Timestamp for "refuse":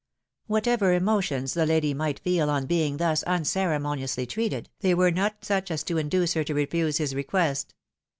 6.55-6.97